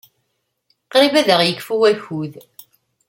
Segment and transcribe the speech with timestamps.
[0.91, 2.33] Qrib ad aɣ-yekfu wakud.